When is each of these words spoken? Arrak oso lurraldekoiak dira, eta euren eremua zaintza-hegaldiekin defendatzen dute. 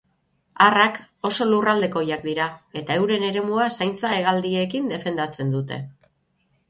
Arrak 0.67 0.95
oso 1.29 1.45
lurraldekoiak 1.49 2.25
dira, 2.29 2.47
eta 2.83 2.97
euren 3.01 3.27
eremua 3.29 3.69
zaintza-hegaldiekin 3.77 4.93
defendatzen 4.95 5.55
dute. 5.59 5.79